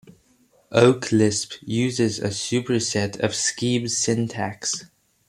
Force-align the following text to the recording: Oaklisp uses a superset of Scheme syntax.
Oaklisp 0.71 1.61
uses 1.61 2.17
a 2.17 2.29
superset 2.31 3.19
of 3.19 3.35
Scheme 3.35 3.87
syntax. 3.87 4.85